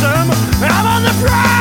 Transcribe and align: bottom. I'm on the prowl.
bottom. 0.00 0.30
I'm 0.62 0.86
on 0.86 1.02
the 1.02 1.26
prowl. 1.26 1.59